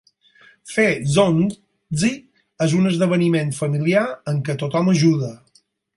[0.75, 2.11] Fer zongzi
[2.67, 5.31] és un esdeveniment familiar en què tothom ajuda.